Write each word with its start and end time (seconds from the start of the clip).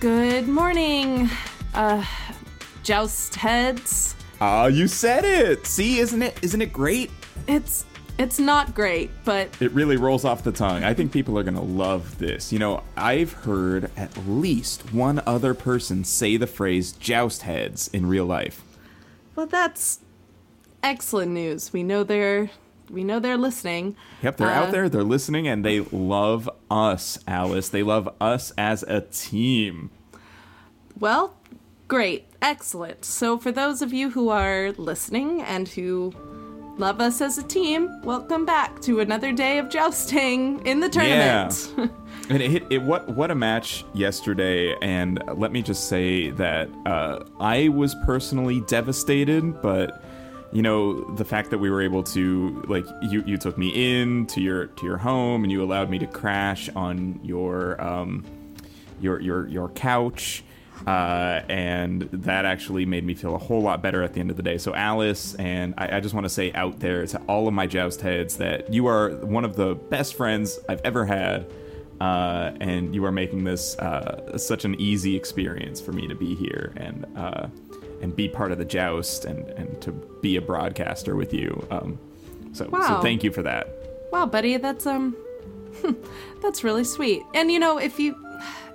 Good 0.00 0.46
morning, 0.46 1.30
uh, 1.74 2.04
joust 2.82 3.34
heads. 3.34 4.14
Ah, 4.40 4.66
you 4.66 4.88
said 4.88 5.24
it. 5.24 5.66
See, 5.66 5.98
isn't 6.00 6.22
it? 6.22 6.38
Isn't 6.42 6.60
it 6.60 6.72
great? 6.72 7.10
It's 7.48 7.86
it's 8.18 8.38
not 8.38 8.74
great, 8.74 9.10
but 9.24 9.48
It 9.60 9.72
really 9.72 9.96
rolls 9.96 10.24
off 10.24 10.42
the 10.42 10.52
tongue. 10.52 10.84
I 10.84 10.92
think 10.94 11.12
people 11.12 11.38
are 11.38 11.42
gonna 11.42 11.62
love 11.62 12.18
this. 12.18 12.52
You 12.52 12.58
know, 12.58 12.82
I've 12.96 13.32
heard 13.32 13.90
at 13.96 14.14
least 14.28 14.92
one 14.92 15.22
other 15.26 15.54
person 15.54 16.04
say 16.04 16.36
the 16.36 16.46
phrase 16.46 16.92
"joust 16.92 17.42
heads" 17.42 17.88
in 17.88 18.06
real 18.06 18.26
life. 18.26 18.62
well, 19.34 19.46
that's 19.46 20.00
excellent 20.82 21.32
news. 21.32 21.72
We 21.72 21.82
know 21.82 22.04
they're 22.04 22.50
we 22.90 23.04
know 23.04 23.18
they're 23.20 23.36
listening. 23.36 23.96
Yep, 24.22 24.36
they're 24.36 24.48
Uh, 24.48 24.54
out 24.64 24.70
there. 24.72 24.88
They're 24.88 25.02
listening, 25.02 25.46
and 25.48 25.64
they 25.64 25.80
love 25.80 26.48
us, 26.70 27.18
Alice. 27.26 27.68
They 27.68 27.82
love 27.82 28.08
us 28.20 28.52
as 28.56 28.82
a 28.84 29.00
team. 29.00 29.90
Well, 30.98 31.34
great, 31.88 32.26
excellent. 32.40 33.04
So, 33.04 33.38
for 33.38 33.52
those 33.52 33.82
of 33.82 33.92
you 33.92 34.10
who 34.10 34.28
are 34.28 34.72
listening 34.76 35.42
and 35.42 35.68
who 35.68 36.12
love 36.78 37.00
us 37.00 37.20
as 37.20 37.38
a 37.38 37.42
team, 37.42 38.00
welcome 38.02 38.44
back 38.44 38.80
to 38.82 39.00
another 39.00 39.32
day 39.32 39.58
of 39.58 39.68
jousting 39.70 40.64
in 40.66 40.80
the 40.80 40.88
tournament. 40.88 41.72
And 42.28 42.42
it 42.42 42.50
hit 42.50 42.64
it 42.70 42.82
what 42.82 43.08
what 43.10 43.30
a 43.30 43.36
match 43.36 43.84
yesterday 43.94 44.74
and 44.82 45.22
let 45.36 45.52
me 45.52 45.62
just 45.62 45.88
say 45.88 46.30
that 46.30 46.68
uh, 46.84 47.20
I 47.38 47.68
was 47.68 47.94
personally 48.04 48.62
devastated 48.62 49.62
but 49.62 50.02
you 50.52 50.62
know 50.62 51.02
the 51.14 51.24
fact 51.24 51.50
that 51.50 51.58
we 51.58 51.70
were 51.70 51.82
able 51.82 52.02
to 52.02 52.62
like 52.68 52.86
you 53.02 53.22
you 53.26 53.36
took 53.36 53.58
me 53.58 54.00
in 54.00 54.26
to 54.26 54.40
your 54.40 54.66
to 54.66 54.86
your 54.86 54.96
home 54.96 55.42
and 55.42 55.52
you 55.52 55.62
allowed 55.62 55.90
me 55.90 55.98
to 55.98 56.06
crash 56.06 56.68
on 56.70 57.20
your 57.22 57.80
um 57.82 58.24
your 59.00 59.20
your 59.20 59.46
your 59.48 59.68
couch 59.70 60.42
uh, 60.86 61.40
and 61.48 62.02
that 62.12 62.44
actually 62.44 62.84
made 62.84 63.04
me 63.04 63.14
feel 63.14 63.34
a 63.34 63.38
whole 63.38 63.62
lot 63.62 63.82
better 63.82 64.02
at 64.02 64.12
the 64.12 64.20
end 64.20 64.30
of 64.30 64.36
the 64.36 64.42
day. 64.42 64.58
So, 64.58 64.74
Alice, 64.74 65.34
and 65.36 65.74
I, 65.78 65.96
I 65.96 66.00
just 66.00 66.14
want 66.14 66.24
to 66.24 66.30
say 66.30 66.52
out 66.52 66.80
there 66.80 67.06
to 67.06 67.18
all 67.22 67.48
of 67.48 67.54
my 67.54 67.66
joust 67.66 68.00
heads 68.02 68.36
that 68.36 68.72
you 68.72 68.86
are 68.86 69.10
one 69.16 69.44
of 69.44 69.56
the 69.56 69.74
best 69.74 70.14
friends 70.14 70.58
I've 70.68 70.80
ever 70.84 71.06
had, 71.06 71.46
uh, 72.00 72.52
and 72.60 72.94
you 72.94 73.04
are 73.04 73.12
making 73.12 73.44
this 73.44 73.76
uh, 73.78 74.36
such 74.36 74.64
an 74.64 74.78
easy 74.80 75.16
experience 75.16 75.80
for 75.80 75.92
me 75.92 76.06
to 76.08 76.14
be 76.14 76.34
here 76.34 76.72
and 76.76 77.06
uh, 77.16 77.46
and 78.00 78.14
be 78.14 78.28
part 78.28 78.52
of 78.52 78.58
the 78.58 78.64
joust 78.64 79.24
and, 79.24 79.48
and 79.50 79.80
to 79.82 79.92
be 80.20 80.36
a 80.36 80.40
broadcaster 80.42 81.16
with 81.16 81.32
you. 81.32 81.66
Um, 81.70 81.98
so, 82.52 82.68
so 82.70 83.00
thank 83.02 83.22
you 83.24 83.30
for 83.32 83.42
that. 83.42 83.68
Wow, 84.12 84.26
buddy, 84.26 84.56
that's 84.56 84.86
um 84.86 85.16
that's 86.42 86.64
really 86.64 86.84
sweet. 86.84 87.22
And 87.34 87.50
you 87.50 87.58
know, 87.58 87.78
if 87.78 87.98
you 87.98 88.14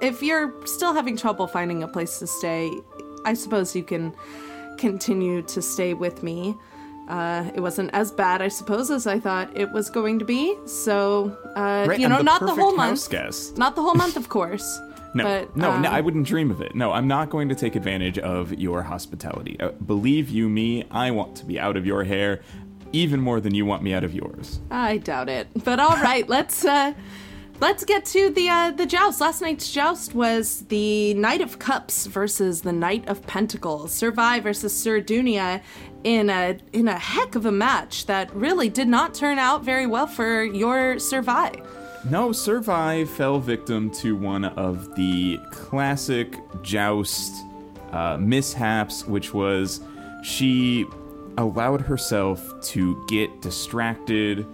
if 0.00 0.22
you're 0.22 0.54
still 0.66 0.92
having 0.94 1.16
trouble 1.16 1.46
finding 1.46 1.82
a 1.82 1.88
place 1.88 2.18
to 2.20 2.26
stay, 2.26 2.70
I 3.24 3.34
suppose 3.34 3.74
you 3.74 3.82
can 3.82 4.14
continue 4.78 5.42
to 5.42 5.62
stay 5.62 5.94
with 5.94 6.22
me. 6.22 6.54
Uh, 7.08 7.48
it 7.54 7.60
wasn't 7.60 7.88
as 7.92 8.10
bad, 8.10 8.42
I 8.42 8.48
suppose, 8.48 8.90
as 8.90 9.06
I 9.06 9.20
thought 9.20 9.56
it 9.56 9.70
was 9.70 9.90
going 9.90 10.18
to 10.18 10.24
be. 10.24 10.56
So, 10.66 11.36
uh, 11.54 11.86
Right, 11.88 12.00
you 12.00 12.08
know, 12.08 12.18
the 12.18 12.24
not 12.24 12.40
the 12.40 12.54
whole 12.54 12.74
month. 12.74 13.08
guest. 13.08 13.56
Not 13.56 13.76
the 13.76 13.82
whole 13.82 13.94
month, 14.04 14.16
of 14.16 14.28
course. 14.28 14.80
No, 15.14 15.24
but, 15.24 15.56
no, 15.56 15.78
no, 15.80 15.88
uh, 15.88 15.92
I 15.92 16.00
wouldn't 16.00 16.26
dream 16.26 16.50
of 16.50 16.60
it. 16.60 16.74
No, 16.74 16.92
I'm 16.92 17.08
not 17.08 17.30
going 17.30 17.48
to 17.48 17.54
take 17.54 17.74
advantage 17.76 18.18
of 18.18 18.52
your 18.54 18.82
hospitality. 18.82 19.58
Uh, 19.58 19.70
believe 19.70 20.28
you 20.28 20.48
me, 20.48 20.84
I 20.90 21.10
want 21.10 21.36
to 21.36 21.44
be 21.44 21.58
out 21.58 21.76
of 21.76 21.86
your 21.86 22.04
hair 22.04 22.42
even 22.92 23.20
more 23.20 23.40
than 23.40 23.54
you 23.54 23.66
want 23.66 23.82
me 23.82 23.92
out 23.92 24.04
of 24.04 24.14
yours. 24.14 24.60
I 24.70 24.98
doubt 24.98 25.28
it. 25.28 25.48
But 25.64 25.80
all 25.80 25.96
right, 25.96 26.28
let's 26.36 26.64
uh 26.64 26.94
let's 27.60 27.84
get 27.84 28.04
to 28.06 28.30
the 28.30 28.48
uh 28.48 28.70
the 28.72 28.86
joust. 28.86 29.20
Last 29.20 29.40
night's 29.42 29.70
joust 29.70 30.14
was 30.14 30.62
the 30.68 31.14
Knight 31.14 31.40
of 31.40 31.58
Cups 31.58 32.06
versus 32.06 32.62
the 32.62 32.72
Knight 32.72 33.06
of 33.08 33.26
Pentacles. 33.26 33.92
Sir 33.92 34.10
Vai 34.10 34.40
versus 34.40 34.76
Sir 34.76 35.00
Dunia 35.00 35.62
in 36.04 36.30
a 36.30 36.58
in 36.72 36.88
a 36.88 36.98
heck 36.98 37.34
of 37.34 37.46
a 37.46 37.52
match 37.52 38.06
that 38.06 38.34
really 38.34 38.68
did 38.68 38.88
not 38.88 39.14
turn 39.14 39.38
out 39.38 39.64
very 39.64 39.86
well 39.86 40.06
for 40.06 40.44
your 40.44 40.98
Sir 40.98 41.22
Vai. 41.22 41.52
No, 42.08 42.30
Sir 42.30 42.60
Vai 42.60 43.04
fell 43.04 43.40
victim 43.40 43.90
to 43.92 44.14
one 44.14 44.44
of 44.44 44.94
the 44.94 45.40
classic 45.50 46.38
joust 46.62 47.32
uh, 47.92 48.16
mishaps, 48.18 49.04
which 49.06 49.34
was 49.34 49.80
she 50.22 50.86
allowed 51.38 51.80
herself 51.80 52.60
to 52.62 53.04
get 53.08 53.42
distracted 53.42 54.46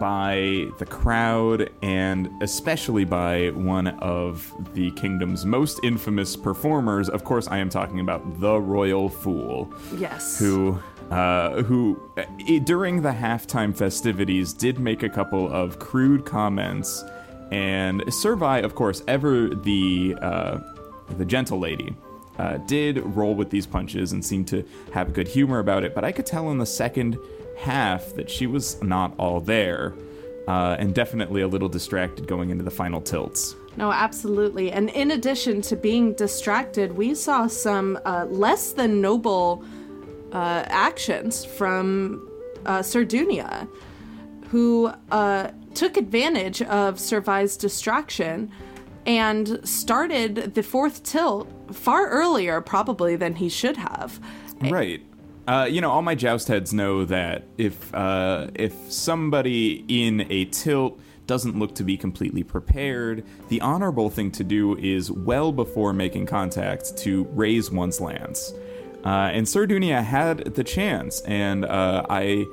by 0.00 0.68
the 0.78 0.84
crowd 0.86 1.70
and 1.82 2.28
especially 2.42 3.04
by 3.04 3.48
one 3.50 3.86
of 4.00 4.52
the 4.74 4.90
kingdom's 4.92 5.44
most 5.46 5.80
infamous 5.82 6.34
performers. 6.36 7.08
Of 7.08 7.24
course, 7.24 7.46
I 7.48 7.58
am 7.58 7.68
talking 7.70 8.00
about 8.00 8.40
the 8.40 8.58
Royal 8.60 9.08
Fool 9.08 9.72
Yes. 9.96 10.38
who 10.38 10.78
uh, 11.10 11.62
who 11.62 12.00
uh, 12.16 12.24
during 12.64 13.02
the 13.02 13.12
halftime 13.12 13.76
festivities 13.76 14.52
did 14.52 14.78
make 14.78 15.02
a 15.02 15.08
couple 15.08 15.50
of 15.52 15.78
crude 15.78 16.24
comments 16.24 17.04
and 17.50 18.02
Sir 18.12 18.34
Vai, 18.36 18.60
of 18.62 18.74
course, 18.74 19.02
ever 19.06 19.48
the 19.48 20.16
uh, 20.20 20.58
the 21.16 21.24
gentle 21.24 21.58
lady, 21.58 21.94
uh, 22.38 22.56
did 22.58 22.98
roll 23.16 23.34
with 23.34 23.50
these 23.50 23.66
punches 23.66 24.12
and 24.12 24.24
seemed 24.24 24.48
to 24.48 24.64
have 24.92 25.12
good 25.12 25.28
humor 25.28 25.60
about 25.60 25.84
it. 25.84 25.94
But 25.94 26.04
I 26.04 26.12
could 26.12 26.26
tell 26.26 26.50
in 26.50 26.58
the 26.58 26.66
second 26.66 27.18
half 27.56 28.14
that 28.14 28.28
she 28.28 28.46
was 28.46 28.82
not 28.82 29.14
all 29.16 29.40
there, 29.40 29.94
uh, 30.48 30.76
and 30.78 30.94
definitely 30.94 31.42
a 31.42 31.48
little 31.48 31.68
distracted 31.68 32.26
going 32.26 32.50
into 32.50 32.64
the 32.64 32.70
final 32.70 33.00
tilts. 33.00 33.54
No, 33.76 33.92
absolutely. 33.92 34.72
And 34.72 34.90
in 34.90 35.12
addition 35.12 35.60
to 35.62 35.76
being 35.76 36.14
distracted, 36.14 36.96
we 36.96 37.14
saw 37.14 37.46
some 37.46 37.98
uh, 38.04 38.26
less 38.28 38.72
than 38.72 39.00
noble 39.00 39.62
uh, 40.32 40.64
actions 40.66 41.44
from 41.44 42.28
uh, 42.64 42.82
Sir 42.82 43.04
Dunia, 43.04 43.68
who 44.48 44.92
uh, 45.10 45.50
took 45.74 45.96
advantage 45.96 46.62
of 46.62 46.98
Sir 46.98 47.20
Vai's 47.20 47.56
distraction 47.56 48.50
and 49.06 49.60
started 49.66 50.54
the 50.54 50.62
fourth 50.62 51.02
tilt 51.02 51.48
far 51.72 52.08
earlier, 52.08 52.60
probably, 52.60 53.16
than 53.16 53.36
he 53.36 53.48
should 53.48 53.76
have. 53.76 54.20
Right. 54.60 55.02
Uh, 55.46 55.68
you 55.70 55.80
know, 55.80 55.90
all 55.90 56.02
my 56.02 56.16
joust 56.16 56.48
heads 56.48 56.74
know 56.74 57.04
that 57.04 57.44
if 57.56 57.94
uh, 57.94 58.48
if 58.54 58.72
somebody 58.90 59.84
in 59.86 60.26
a 60.28 60.46
tilt 60.46 60.98
doesn't 61.26 61.58
look 61.58 61.74
to 61.76 61.84
be 61.84 61.96
completely 61.96 62.42
prepared, 62.42 63.24
the 63.48 63.60
honorable 63.60 64.10
thing 64.10 64.30
to 64.32 64.44
do 64.44 64.76
is 64.78 65.10
well 65.10 65.52
before 65.52 65.92
making 65.92 66.26
contact 66.26 66.96
to 66.98 67.24
raise 67.32 67.70
one's 67.70 68.00
lance. 68.00 68.52
Uh, 69.06 69.30
and 69.32 69.48
Sir 69.48 69.68
Dunia 69.68 70.02
had 70.02 70.56
the 70.56 70.64
chance, 70.64 71.20
and 71.20 71.64
uh, 71.64 72.04
I 72.10 72.46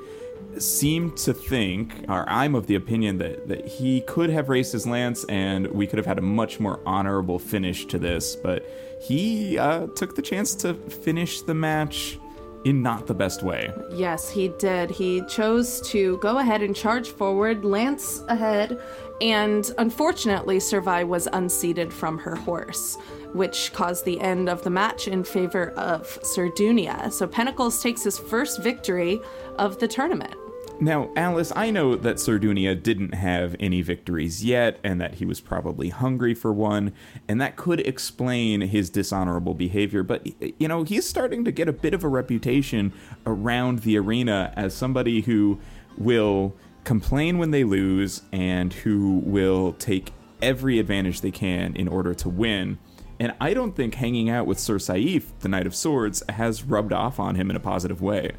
seem 0.56 1.10
to 1.16 1.34
think, 1.34 2.04
or 2.08 2.24
I'm 2.28 2.54
of 2.54 2.68
the 2.68 2.76
opinion 2.76 3.18
that, 3.18 3.48
that 3.48 3.66
he 3.66 4.02
could 4.02 4.30
have 4.30 4.48
raised 4.48 4.72
his 4.72 4.86
lance 4.86 5.24
and 5.24 5.66
we 5.66 5.84
could 5.88 5.96
have 5.96 6.06
had 6.06 6.18
a 6.18 6.22
much 6.22 6.60
more 6.60 6.78
honorable 6.86 7.40
finish 7.40 7.86
to 7.86 7.98
this, 7.98 8.36
but 8.36 8.64
he 9.00 9.58
uh, 9.58 9.88
took 9.96 10.14
the 10.14 10.22
chance 10.22 10.54
to 10.56 10.74
finish 10.74 11.40
the 11.40 11.54
match 11.54 12.20
in 12.64 12.82
not 12.82 13.08
the 13.08 13.14
best 13.14 13.42
way. 13.42 13.72
Yes, 13.92 14.30
he 14.30 14.46
did. 14.48 14.90
He 14.90 15.22
chose 15.26 15.80
to 15.88 16.18
go 16.18 16.38
ahead 16.38 16.62
and 16.62 16.74
charge 16.74 17.10
forward, 17.10 17.64
lance 17.64 18.22
ahead, 18.28 18.80
and 19.20 19.70
unfortunately, 19.78 20.60
Sir 20.60 20.80
Vai 20.80 21.04
was 21.04 21.28
unseated 21.32 21.92
from 21.92 22.18
her 22.18 22.36
horse, 22.36 22.96
which 23.34 23.72
caused 23.72 24.04
the 24.04 24.20
end 24.20 24.48
of 24.48 24.62
the 24.62 24.70
match 24.70 25.08
in 25.08 25.24
favor 25.24 25.70
of 25.72 26.18
Sir 26.22 26.48
Dunia. 26.48 27.12
So 27.12 27.26
Pentacles 27.26 27.82
takes 27.82 28.04
his 28.04 28.18
first 28.18 28.62
victory 28.62 29.20
of 29.58 29.78
the 29.78 29.88
tournament. 29.88 30.34
Now, 30.80 31.10
Alice, 31.14 31.52
I 31.54 31.70
know 31.70 31.94
that 31.94 32.18
Sir 32.18 32.38
Dunia 32.38 32.80
didn't 32.80 33.14
have 33.14 33.54
any 33.60 33.80
victories 33.80 34.44
yet, 34.44 34.80
and 34.82 35.00
that 35.00 35.14
he 35.14 35.24
was 35.24 35.40
probably 35.40 35.90
hungry 35.90 36.34
for 36.34 36.52
one, 36.52 36.92
and 37.28 37.40
that 37.40 37.54
could 37.54 37.78
explain 37.80 38.60
his 38.60 38.90
dishonorable 38.90 39.54
behavior. 39.54 40.02
But, 40.02 40.26
you 40.58 40.66
know, 40.66 40.82
he's 40.82 41.08
starting 41.08 41.44
to 41.44 41.52
get 41.52 41.68
a 41.68 41.72
bit 41.72 41.94
of 41.94 42.02
a 42.02 42.08
reputation 42.08 42.92
around 43.24 43.80
the 43.80 43.96
arena 43.98 44.52
as 44.56 44.74
somebody 44.74 45.20
who 45.20 45.60
will 45.96 46.56
complain 46.82 47.38
when 47.38 47.52
they 47.52 47.62
lose 47.62 48.22
and 48.32 48.72
who 48.72 49.22
will 49.24 49.74
take 49.74 50.12
every 50.42 50.80
advantage 50.80 51.20
they 51.20 51.30
can 51.30 51.76
in 51.76 51.86
order 51.86 52.14
to 52.14 52.28
win. 52.28 52.78
And 53.20 53.34
I 53.40 53.54
don't 53.54 53.76
think 53.76 53.94
hanging 53.94 54.28
out 54.28 54.46
with 54.46 54.58
Sir 54.58 54.76
Saif, 54.76 55.24
the 55.40 55.48
Knight 55.48 55.66
of 55.66 55.74
Swords, 55.74 56.22
has 56.28 56.64
rubbed 56.64 56.92
off 56.92 57.20
on 57.20 57.36
him 57.36 57.50
in 57.50 57.56
a 57.56 57.60
positive 57.60 58.02
way. 58.02 58.32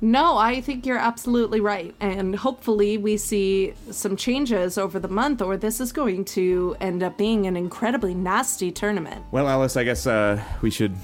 No, 0.00 0.36
I 0.36 0.60
think 0.60 0.86
you're 0.86 0.98
absolutely 0.98 1.60
right. 1.60 1.94
And 1.98 2.36
hopefully, 2.36 2.98
we 2.98 3.16
see 3.16 3.74
some 3.90 4.16
changes 4.16 4.78
over 4.78 5.00
the 5.00 5.08
month, 5.08 5.42
or 5.42 5.56
this 5.56 5.80
is 5.80 5.90
going 5.90 6.24
to 6.26 6.76
end 6.80 7.02
up 7.02 7.18
being 7.18 7.46
an 7.46 7.56
incredibly 7.56 8.14
nasty 8.14 8.70
tournament. 8.70 9.24
Well, 9.32 9.48
Alice, 9.48 9.76
I 9.76 9.82
guess 9.82 10.06
uh, 10.06 10.40
we 10.62 10.70
should 10.70 10.94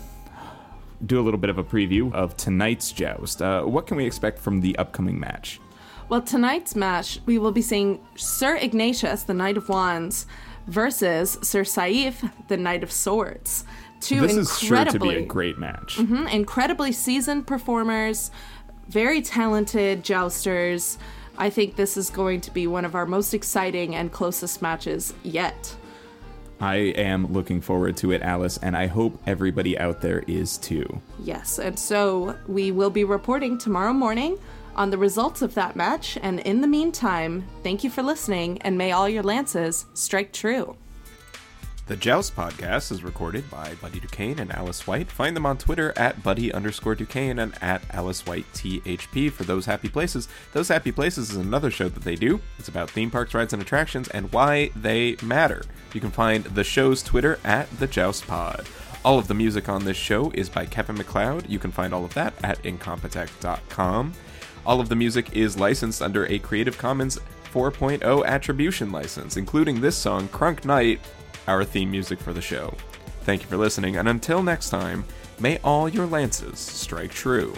do 1.05 1.21
a 1.21 1.23
little 1.23 1.41
bit 1.41 1.51
of 1.51 1.59
a 1.59 1.65
preview 1.65 2.13
of 2.15 2.37
tonight's 2.37 2.93
joust. 2.93 3.43
Uh, 3.43 3.63
what 3.63 3.87
can 3.87 3.97
we 3.97 4.07
expect 4.07 4.39
from 4.39 4.61
the 4.61 4.77
upcoming 4.79 5.19
match? 5.19 5.61
Well, 6.09 6.23
tonight's 6.23 6.77
match, 6.77 7.19
we 7.27 7.39
will 7.39 7.51
be 7.51 7.63
seeing 7.63 7.99
Sir 8.15 8.57
Ignatius, 8.57 9.25
the 9.25 9.35
Knight 9.35 9.57
of 9.57 9.69
Wands, 9.69 10.27
versus 10.67 11.39
Sir 11.43 11.63
Saif, 11.63 12.31
the 12.49 12.57
Knight 12.57 12.83
of 12.83 12.93
Swords. 12.93 13.65
Two 14.01 14.21
This 14.21 14.37
is 14.37 14.59
sure 14.59 14.85
to 14.85 14.99
be 14.99 15.15
a 15.15 15.23
great 15.25 15.59
match. 15.59 15.97
Mhm, 15.99 16.33
incredibly 16.33 16.93
seasoned 16.93 17.47
performers, 17.47 18.31
very 18.89 19.23
talented 19.23 20.05
jousters. 20.05 20.99
I 21.39 21.51
think 21.51 21.77
this 21.77 21.97
is 21.97 22.11
going 22.11 22.43
to 22.43 22.51
be 22.51 22.67
one 22.67 22.85
of 22.85 22.95
our 22.95 23.07
most 23.07 23.35
exciting 23.35 23.95
and 23.95 24.13
closest 24.13 24.63
matches 24.63 25.15
yet. 25.23 25.75
I 26.61 26.77
am 26.77 27.33
looking 27.33 27.61
forward 27.61 27.97
to 27.99 28.13
it, 28.13 28.23
Alice, 28.23 28.59
and 28.59 28.77
I 28.77 28.87
hope 28.87 29.21
everybody 29.27 29.77
out 29.79 30.01
there 30.01 30.23
is 30.29 30.57
too. 30.57 31.01
Yes, 31.19 31.59
and 31.59 31.79
so 31.79 32.37
we 32.47 32.71
will 32.71 32.91
be 32.91 33.05
reporting 33.05 33.59
tomorrow 33.59 33.93
morning 33.93 34.39
on 34.77 34.91
the 34.91 34.99
results 34.99 35.43
of 35.43 35.55
that 35.55 35.77
match. 35.77 36.19
And 36.23 36.41
in 36.41 36.61
the 36.61 36.67
meantime, 36.67 37.45
thank 37.63 37.85
you 37.85 37.91
for 37.91 38.03
listening, 38.03 38.61
and 38.63 38.77
may 38.77 38.93
all 38.93 39.09
your 39.09 39.23
lances 39.23 39.87
strike 39.95 40.33
true. 40.33 40.77
The 41.87 41.97
Joust 41.97 42.35
podcast 42.35 42.91
is 42.93 43.05
recorded 43.05 43.51
by 43.51 43.75
Buddy 43.75 44.01
Duquesne 44.01 44.39
and 44.39 44.51
Alice 44.51 44.87
White. 44.87 45.11
Find 45.11 45.37
them 45.37 45.45
on 45.45 45.59
Twitter 45.59 45.93
at 45.99 46.23
Buddy 46.23 46.51
underscore 46.51 46.95
Duquesne 46.95 47.39
and 47.39 47.55
at 47.63 47.83
Alice 47.91 48.25
White 48.25 48.47
THP 48.55 49.31
for 49.31 49.45
those 49.45 49.67
happy 49.67 49.91
places. 49.91 50.27
Those 50.55 50.69
happy 50.69 50.93
places 50.93 51.31
is 51.31 51.37
another 51.37 51.71
show 51.71 51.91
that 51.91 52.03
they 52.03 52.17
do. 52.17 52.41
It's 52.59 52.69
about 52.69 52.91
theme 52.91 53.11
parks, 53.11 53.35
rides, 53.35 53.53
and 53.53 53.61
attractions 53.61 54.09
and 54.09 54.33
why 54.33 54.71
they 54.75 55.17
matter. 55.23 55.63
You 55.93 56.01
can 56.01 56.11
find 56.11 56.45
the 56.45 56.65
show's 56.65 57.03
Twitter 57.03 57.39
at 57.45 57.71
The 57.79 57.87
Joust 57.87 58.27
Pod. 58.27 58.67
All 59.05 59.19
of 59.19 59.29
the 59.29 59.35
music 59.35 59.69
on 59.69 59.85
this 59.85 59.99
show 59.99 60.31
is 60.31 60.49
by 60.49 60.65
Kevin 60.65 60.97
MacLeod. 60.97 61.51
You 61.51 61.59
can 61.59 61.71
find 61.71 61.93
all 61.93 62.07
of 62.07 62.15
that 62.15 62.33
at 62.43 62.63
incompetech.com. 62.63 64.15
All 64.67 64.81
of 64.81 64.89
the 64.89 64.97
music 64.97 65.35
is 65.37 65.59
licensed 65.59 66.01
under 66.01 66.27
a 66.27 66.39
Creative 66.39 66.77
Commons 66.77 67.19
4.0 67.53 68.27
attribution 68.27 68.91
license, 68.91 69.37
including 69.37 69.81
this 69.81 69.97
song, 69.97 70.29
Crunk 70.29 70.65
Knight, 70.65 71.01
our 71.47 71.65
theme 71.65 71.91
music 71.91 72.19
for 72.19 72.33
the 72.33 72.41
show. 72.41 72.75
Thank 73.23 73.43
you 73.43 73.49
for 73.49 73.57
listening, 73.57 73.97
and 73.97 74.09
until 74.09 74.43
next 74.43 74.71
time, 74.71 75.05
may 75.39 75.59
all 75.59 75.89
your 75.89 76.07
lances 76.07 76.59
strike 76.59 77.11
true. 77.11 77.55